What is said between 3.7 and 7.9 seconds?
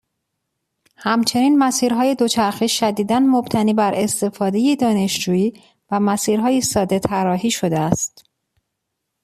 بر استفاده دانشجویی و مسیرهای ساده طراحی شده